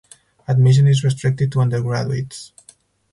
[0.47, 2.53] Admission is restricted to undergraduates.